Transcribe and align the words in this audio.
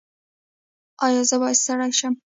ایا 1.05 1.21
زه 1.29 1.35
باید 1.41 1.57
ستړی 1.63 1.91
شم؟ 1.99 2.13